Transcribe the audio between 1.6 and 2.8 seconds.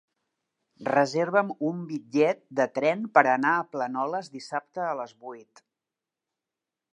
un bitllet de